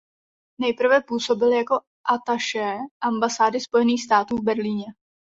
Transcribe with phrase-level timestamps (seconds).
[0.61, 4.85] Nejprve působil jako atašé ambasády Spojených států v Berlíně.